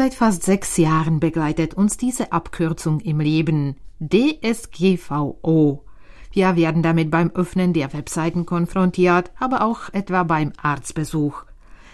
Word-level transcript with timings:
Seit 0.00 0.14
fast 0.14 0.44
sechs 0.44 0.78
Jahren 0.78 1.20
begleitet 1.20 1.74
uns 1.74 1.98
diese 1.98 2.32
Abkürzung 2.32 3.00
im 3.00 3.20
Leben 3.20 3.76
DSGVO. 4.00 5.84
Wir 6.32 6.56
werden 6.56 6.82
damit 6.82 7.10
beim 7.10 7.30
Öffnen 7.34 7.74
der 7.74 7.92
Webseiten 7.92 8.46
konfrontiert, 8.46 9.30
aber 9.38 9.62
auch 9.62 9.92
etwa 9.92 10.22
beim 10.22 10.52
Arztbesuch. 10.56 11.44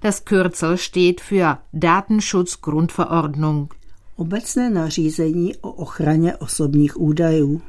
Das 0.00 0.24
Kürzel 0.24 0.78
steht 0.78 1.20
für 1.20 1.58
Datenschutzgrundverordnung. 1.72 3.74
Obecné 4.16 4.70
nařízení 4.70 5.56
o 5.56 5.70
ochraně 5.70 6.36
osobních 6.36 7.00
údajů. 7.00 7.60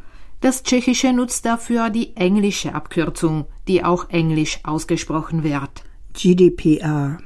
Das 0.41 0.63
Tschechische 0.63 1.13
nutzt 1.13 1.45
dafür 1.45 1.89
die 1.91 2.15
englische 2.15 2.73
Abkürzung, 2.73 3.45
die 3.67 3.83
auch 3.83 4.09
englisch 4.09 4.59
ausgesprochen 4.63 5.43
wird. 5.43 5.83
GDPR. 6.13 7.19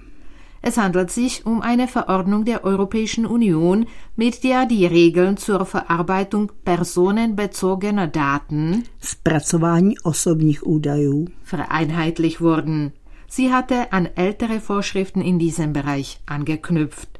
Es 0.62 0.78
handelt 0.78 1.12
sich 1.12 1.46
um 1.46 1.62
eine 1.62 1.88
Verordnung 1.88 2.44
der 2.44 2.64
Europäischen 2.64 3.26
Union, 3.26 3.86
mit 4.16 4.44
der 4.44 4.66
die 4.66 4.86
Regeln 4.86 5.38
zur 5.38 5.66
Verarbeitung 5.66 6.52
personenbezogener 6.64 8.08
Daten 8.08 8.84
Zpracování 9.00 10.00
osobních 10.04 10.68
údajů. 10.68 11.28
vereinheitlicht 11.44 12.42
wurden. 12.42 12.92
Sie 13.30 13.52
hatte 13.54 13.92
an 13.92 14.08
ältere 14.16 14.60
Vorschriften 14.60 15.22
in 15.22 15.40
diesem 15.40 15.72
Bereich 15.74 16.20
angeknüpft. 16.26 17.20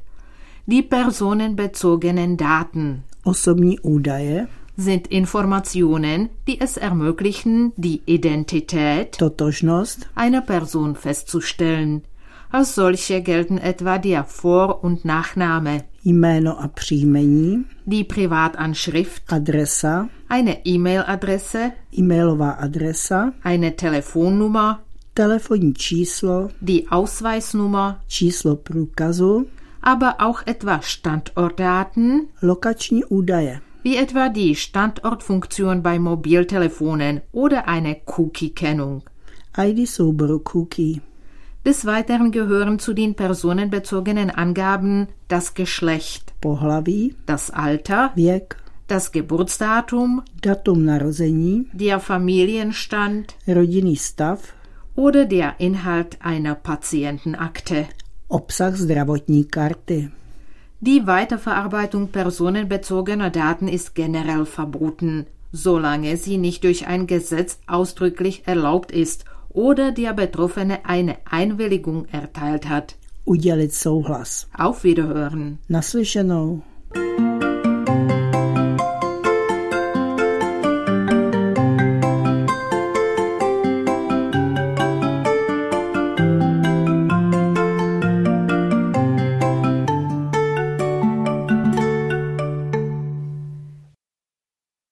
Die 0.66 0.82
personenbezogenen 0.82 2.36
Daten 2.36 3.04
Osobní 3.24 3.80
údaje, 3.80 4.48
sind 4.76 5.06
Informationen, 5.06 6.28
die 6.46 6.60
es 6.60 6.76
ermöglichen, 6.76 7.72
die 7.76 8.02
Identität 8.06 9.18
einer 10.14 10.40
Person 10.42 10.96
festzustellen. 10.96 12.02
Als 12.50 12.74
solche 12.74 13.22
gelten 13.22 13.58
etwa 13.58 13.98
der 13.98 14.24
Vor- 14.24 14.84
und 14.84 15.04
Nachname, 15.04 15.84
jméno 16.04 16.62
a 16.62 16.68
příjmení, 16.68 17.64
die 17.86 18.04
Privatanschrift, 18.04 19.22
adresa, 19.32 20.08
eine 20.28 20.64
E-Mail-Adresse, 20.64 21.72
e-mailová 21.92 22.50
adresa, 22.50 23.32
eine 23.42 23.70
Telefonnummer, 23.72 24.78
telefonní 25.14 25.74
číslo, 25.74 26.48
die 26.60 26.88
Ausweisnummer, 26.88 28.00
číslo 28.06 28.56
průkazu, 28.56 29.46
aber 29.82 30.14
auch 30.18 30.42
etwa 30.46 30.80
Standortdaten, 30.80 32.20
lokační 32.42 33.04
údaje, 33.04 33.60
wie 33.86 33.96
etwa 33.96 34.28
die 34.28 34.56
Standortfunktion 34.56 35.80
bei 35.80 36.00
Mobiltelefonen 36.00 37.20
oder 37.30 37.68
eine 37.68 37.96
Cookie-Kennung. 38.04 39.04
Cookie, 39.56 41.00
Des 41.64 41.86
Weiteren 41.86 42.32
gehören 42.32 42.80
zu 42.80 42.94
den 42.94 43.14
personenbezogenen 43.14 44.30
Angaben 44.30 45.06
das 45.28 45.54
Geschlecht, 45.54 46.34
pohlaví, 46.40 47.14
das 47.26 47.52
Alter, 47.52 48.10
věk, 48.16 48.56
das 48.88 49.12
Geburtsdatum, 49.12 50.22
datum 50.42 50.84
narození, 50.84 51.66
der 51.72 52.00
Familienstand 52.00 53.36
rodinný 53.46 53.96
stav, 53.96 54.40
oder 54.96 55.26
der 55.26 55.60
Inhalt 55.60 56.18
einer 56.20 56.56
Patientenakte. 56.56 57.86
obsah 58.28 58.74
zdravotní 58.76 59.44
karty, 59.44 60.10
Die 60.80 61.06
Weiterverarbeitung 61.06 62.08
personenbezogener 62.08 63.30
Daten 63.30 63.66
ist 63.66 63.94
generell 63.94 64.44
verboten, 64.44 65.26
solange 65.50 66.16
sie 66.18 66.36
nicht 66.36 66.64
durch 66.64 66.86
ein 66.86 67.06
Gesetz 67.06 67.58
ausdrücklich 67.66 68.42
erlaubt 68.46 68.92
ist 68.92 69.24
oder 69.48 69.90
der 69.90 70.12
Betroffene 70.12 70.84
eine 70.84 71.16
Einwilligung 71.24 72.04
erteilt 72.12 72.68
hat. 72.68 72.96
udělit 73.26 73.72
souhlas. 73.72 74.48
Auf 74.56 74.84
Wiederhören. 74.84 75.58
Naslyšenou. 75.68 76.62